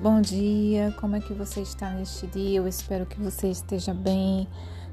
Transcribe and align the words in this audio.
Bom 0.00 0.20
dia, 0.20 0.94
como 1.00 1.16
é 1.16 1.20
que 1.20 1.34
você 1.34 1.60
está 1.60 1.90
neste 1.90 2.24
dia? 2.28 2.58
Eu 2.58 2.68
espero 2.68 3.04
que 3.04 3.20
você 3.20 3.48
esteja 3.48 3.92
bem, 3.92 4.46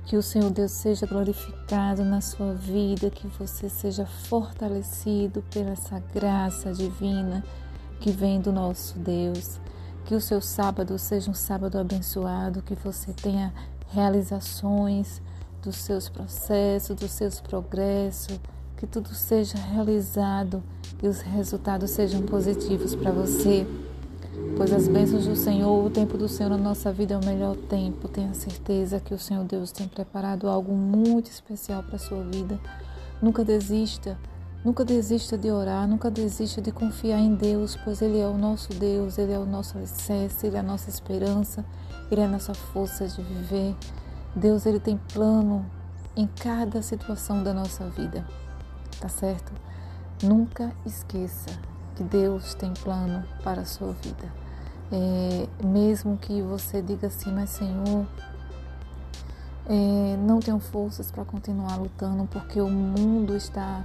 que 0.03 0.17
o 0.17 0.23
Senhor 0.23 0.49
Deus 0.49 0.71
seja 0.71 1.05
glorificado 1.05 2.03
na 2.03 2.21
sua 2.21 2.55
vida, 2.55 3.11
que 3.11 3.27
você 3.27 3.69
seja 3.69 4.07
fortalecido 4.07 5.43
pela 5.53 5.73
essa 5.73 5.99
graça 6.11 6.73
divina 6.73 7.43
que 7.99 8.09
vem 8.09 8.41
do 8.41 8.51
nosso 8.51 8.97
Deus. 8.97 9.59
Que 10.05 10.15
o 10.15 10.19
seu 10.19 10.41
sábado 10.41 10.97
seja 10.97 11.29
um 11.29 11.35
sábado 11.35 11.77
abençoado, 11.77 12.63
que 12.63 12.73
você 12.73 13.13
tenha 13.13 13.53
realizações 13.91 15.21
dos 15.61 15.75
seus 15.75 16.09
processos, 16.09 16.95
dos 16.95 17.11
seus 17.11 17.39
progressos, 17.39 18.39
que 18.75 18.87
tudo 18.87 19.13
seja 19.13 19.59
realizado 19.59 20.63
e 21.03 21.07
os 21.07 21.21
resultados 21.21 21.91
sejam 21.91 22.23
positivos 22.23 22.95
para 22.95 23.11
você 23.11 23.67
pois 24.55 24.71
as 24.71 24.87
bênçãos 24.87 25.27
do 25.27 25.35
Senhor, 25.35 25.85
o 25.85 25.89
tempo 25.89 26.17
do 26.17 26.27
Senhor 26.27 26.49
na 26.49 26.57
nossa 26.57 26.91
vida 26.91 27.13
é 27.13 27.17
o 27.17 27.25
melhor 27.25 27.55
tempo. 27.55 28.07
Tenha 28.07 28.33
certeza 28.33 28.99
que 28.99 29.13
o 29.13 29.19
Senhor 29.19 29.43
Deus 29.43 29.71
tem 29.71 29.87
preparado 29.87 30.47
algo 30.47 30.73
muito 30.73 31.29
especial 31.29 31.83
para 31.83 31.95
a 31.95 31.99
sua 31.99 32.23
vida. 32.23 32.59
Nunca 33.21 33.43
desista, 33.43 34.17
nunca 34.63 34.85
desista 34.85 35.37
de 35.37 35.51
orar, 35.51 35.87
nunca 35.87 36.09
desista 36.09 36.61
de 36.61 36.71
confiar 36.71 37.19
em 37.19 37.35
Deus, 37.35 37.77
pois 37.83 38.01
Ele 38.01 38.19
é 38.19 38.27
o 38.27 38.37
nosso 38.37 38.69
Deus, 38.73 39.17
Ele 39.17 39.33
é 39.33 39.39
o 39.39 39.45
nosso 39.45 39.77
alicerce, 39.77 40.47
Ele 40.47 40.55
é 40.55 40.59
a 40.59 40.63
nossa 40.63 40.89
esperança, 40.89 41.65
Ele 42.09 42.21
é 42.21 42.25
a 42.25 42.29
nossa 42.29 42.53
força 42.53 43.07
de 43.07 43.21
viver. 43.21 43.75
Deus, 44.35 44.65
Ele 44.65 44.79
tem 44.79 44.97
plano 45.13 45.65
em 46.15 46.27
cada 46.27 46.81
situação 46.81 47.43
da 47.43 47.53
nossa 47.53 47.89
vida, 47.89 48.25
tá 48.99 49.09
certo? 49.09 49.51
Nunca 50.23 50.71
esqueça 50.85 51.74
que 51.95 52.03
Deus 52.03 52.53
tem 52.53 52.73
plano 52.73 53.23
para 53.43 53.61
a 53.61 53.65
sua 53.65 53.93
vida. 53.93 54.31
É, 54.91 55.47
mesmo 55.65 56.17
que 56.17 56.41
você 56.41 56.81
diga 56.81 57.07
assim, 57.07 57.31
mas 57.31 57.49
Senhor, 57.49 58.05
é, 59.67 60.17
não 60.17 60.39
tenho 60.39 60.59
forças 60.59 61.09
para 61.09 61.25
continuar 61.25 61.77
lutando 61.77 62.27
porque 62.27 62.61
o 62.61 62.69
mundo 62.69 63.35
está 63.35 63.83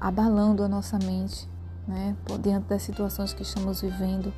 abalando 0.00 0.64
a 0.64 0.68
nossa 0.68 0.98
mente, 0.98 1.48
né? 1.86 2.16
Diante 2.42 2.66
das 2.66 2.82
situações 2.82 3.32
que 3.32 3.42
estamos 3.42 3.80
vivendo, 3.80 4.32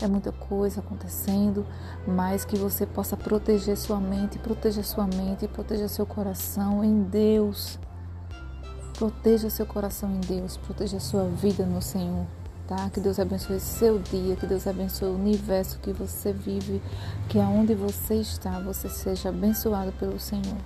é 0.00 0.06
muita 0.06 0.32
coisa 0.32 0.80
acontecendo, 0.80 1.66
mas 2.06 2.44
que 2.44 2.56
você 2.56 2.86
possa 2.86 3.16
proteger 3.16 3.76
sua 3.76 3.98
mente, 3.98 4.38
proteja 4.38 4.82
sua 4.82 5.06
mente, 5.06 5.48
proteja 5.48 5.88
seu 5.88 6.06
coração 6.06 6.84
em 6.84 7.02
Deus. 7.02 7.78
Proteja 8.96 9.48
seu 9.48 9.64
coração 9.64 10.10
em 10.10 10.20
Deus, 10.20 10.58
proteja 10.58 11.00
sua 11.00 11.24
vida 11.24 11.64
no 11.64 11.80
Senhor 11.80 12.26
tá? 12.70 12.88
Que 12.88 13.00
Deus 13.00 13.18
abençoe 13.18 13.58
seu 13.58 13.98
dia, 13.98 14.36
que 14.36 14.46
Deus 14.46 14.64
abençoe 14.64 15.08
o 15.08 15.16
universo 15.16 15.80
que 15.80 15.92
você 15.92 16.32
vive, 16.32 16.80
que 17.28 17.40
aonde 17.40 17.74
você 17.74 18.14
está, 18.14 18.60
você 18.60 18.88
seja 18.88 19.30
abençoado 19.30 19.90
pelo 19.92 20.20
Senhor. 20.20 20.56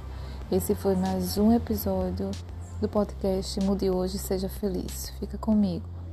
Esse 0.53 0.75
foi 0.75 0.95
mais 0.95 1.39
um 1.39 1.51
episódio 1.51 2.31
do 2.79 2.89
podcast 2.91 3.59
Mude 3.61 3.89
Hoje, 3.89 4.19
seja 4.19 4.51
feliz. 4.51 5.15
Fica 5.19 5.39
comigo. 5.39 6.04